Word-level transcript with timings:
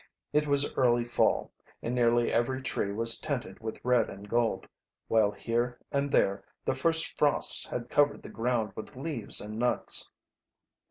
It 0.33 0.47
was 0.47 0.73
early 0.75 1.05
fall, 1.05 1.51
and 1.83 1.93
nearly 1.93 2.33
every 2.33 2.63
tree 2.63 2.91
was 2.91 3.19
tinted 3.19 3.59
with 3.59 3.79
red 3.85 4.09
and 4.09 4.27
gold, 4.27 4.65
while 5.07 5.29
here 5.29 5.77
and 5.91 6.11
there 6.11 6.43
the 6.65 6.73
first 6.73 7.15
frosts 7.19 7.67
had 7.67 7.87
covered 7.91 8.23
the 8.23 8.29
ground 8.29 8.71
with 8.75 8.95
leaves 8.95 9.39
and 9.39 9.59
nuts. 9.59 10.09